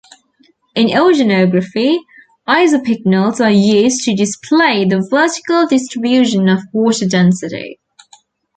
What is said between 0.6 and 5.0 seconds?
In oceanography, isopycnals are used to display